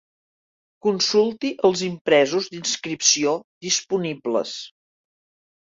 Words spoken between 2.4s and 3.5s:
d'inscripció